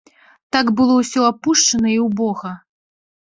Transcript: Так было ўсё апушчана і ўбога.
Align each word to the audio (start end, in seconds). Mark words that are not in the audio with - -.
Так 0.55 0.71
было 0.79 0.93
ўсё 1.01 1.21
апушчана 1.31 1.93
і 1.97 1.99
ўбога. 2.07 2.49